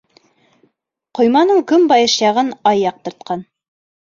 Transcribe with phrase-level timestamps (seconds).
[1.19, 3.49] Ҡойманың көнбайыш яғын ай яҡтыртҡан.